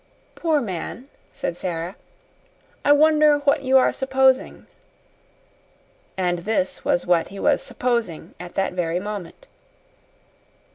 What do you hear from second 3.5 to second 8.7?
you are supposing." And this was what he was "supposing" at